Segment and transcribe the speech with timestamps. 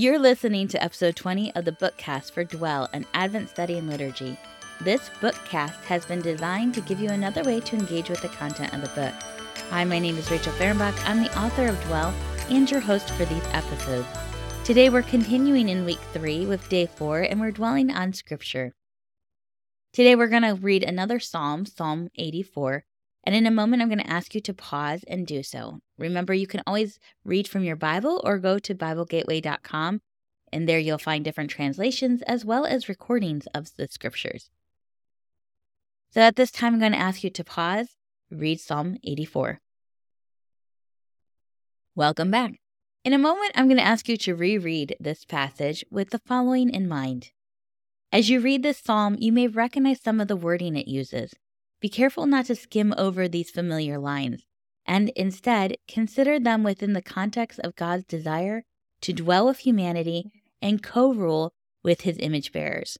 [0.00, 4.38] You're listening to episode 20 of the Bookcast for Dwell, an Advent study in liturgy.
[4.80, 8.72] This bookcast has been designed to give you another way to engage with the content
[8.72, 9.12] of the book.
[9.70, 10.96] Hi, my name is Rachel Fahrenbach.
[11.04, 12.14] I'm the author of Dwell
[12.48, 14.06] and your host for these episodes.
[14.62, 18.76] Today we're continuing in week three with day four, and we're dwelling on scripture.
[19.92, 22.84] Today we're going to read another psalm, Psalm 84,
[23.24, 25.80] and in a moment I'm going to ask you to pause and do so.
[25.98, 30.00] Remember, you can always read from your Bible or go to BibleGateway.com,
[30.52, 34.50] and there you'll find different translations as well as recordings of the scriptures.
[36.10, 37.88] So at this time, I'm going to ask you to pause,
[38.30, 39.60] read Psalm 84.
[41.94, 42.52] Welcome back.
[43.04, 46.70] In a moment, I'm going to ask you to reread this passage with the following
[46.70, 47.32] in mind.
[48.12, 51.34] As you read this psalm, you may recognize some of the wording it uses.
[51.80, 54.44] Be careful not to skim over these familiar lines,
[54.88, 58.64] and instead consider them within the context of God's desire
[59.02, 61.52] to dwell with humanity and co rule
[61.84, 62.98] with his image bearers.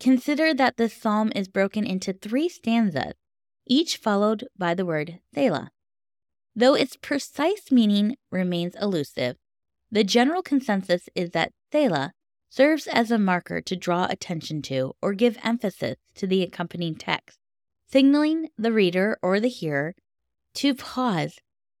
[0.00, 3.12] Consider that this psalm is broken into three stanzas,
[3.66, 5.70] each followed by the word Selah.
[6.56, 9.36] Though its precise meaning remains elusive,
[9.90, 12.12] the general consensus is that Selah
[12.48, 17.38] serves as a marker to draw attention to or give emphasis to the accompanying text,
[17.86, 19.94] signaling the reader or the hearer
[20.54, 21.38] to pause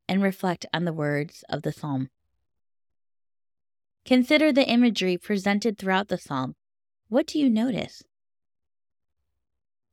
[0.08, 2.10] and reflect on the words of the psalm.
[4.04, 6.54] Consider the imagery presented throughout the psalm.
[7.08, 8.02] What do you notice?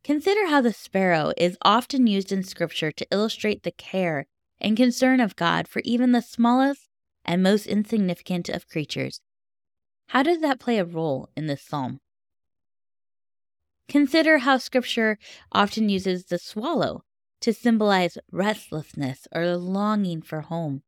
[0.03, 4.25] Consider how the sparrow is often used in Scripture to illustrate the care
[4.59, 6.88] and concern of God for even the smallest
[7.25, 9.20] and most insignificant of creatures.
[10.08, 12.00] How does that play a role in this psalm?
[13.89, 15.17] Consider how Scripture
[15.52, 17.03] often uses the swallow
[17.41, 20.83] to symbolize restlessness or the longing for home.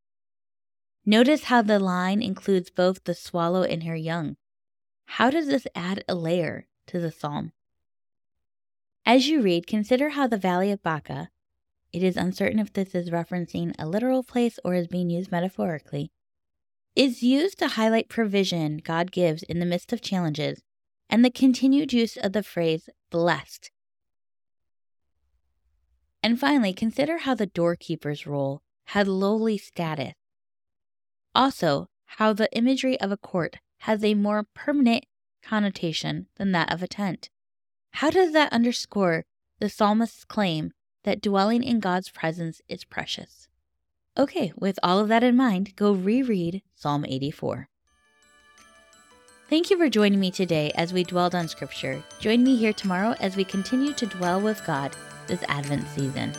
[1.05, 4.35] Notice how the line includes both the swallow and her young.
[5.05, 7.51] How does this add a layer to the psalm?
[9.05, 11.29] As you read, consider how the Valley of Baca,
[11.91, 16.11] it is uncertain if this is referencing a literal place or is being used metaphorically,
[16.95, 20.61] is used to highlight provision God gives in the midst of challenges
[21.09, 23.71] and the continued use of the phrase blessed.
[26.21, 30.13] And finally, consider how the doorkeeper's role had lowly status.
[31.33, 31.87] Also,
[32.17, 35.05] how the imagery of a court has a more permanent
[35.41, 37.29] connotation than that of a tent.
[37.91, 39.25] How does that underscore
[39.59, 40.71] the psalmist's claim
[41.03, 43.47] that dwelling in God's presence is precious?
[44.17, 47.69] Okay, with all of that in mind, go reread Psalm 84.
[49.49, 52.03] Thank you for joining me today as we dwelled on Scripture.
[52.19, 54.95] Join me here tomorrow as we continue to dwell with God
[55.29, 56.33] this Advent season.